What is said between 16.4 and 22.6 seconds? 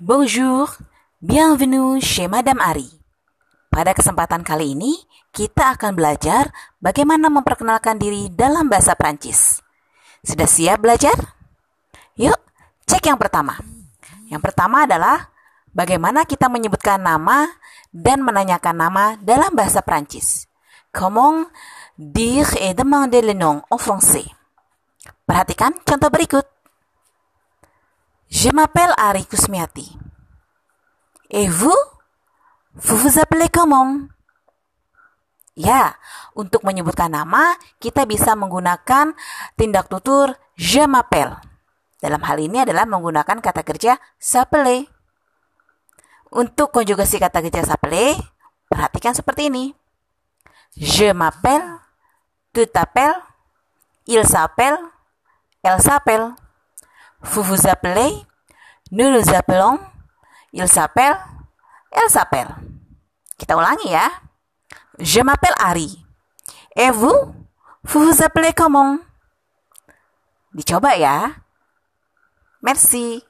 menyebutkan nama dan menanyakan nama dalam bahasa Prancis. Comment dire